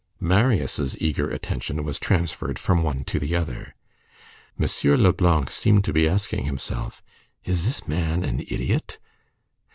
[0.19, 3.75] Marius' eager attention was transferred from one to the other.
[4.59, 4.67] M.
[4.99, 7.03] Leblanc seemed to be asking himself:
[7.45, 8.97] "Is this man an idiot?"